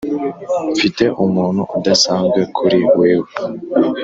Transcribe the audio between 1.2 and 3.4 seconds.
umuntu udasanzwe kuri wewe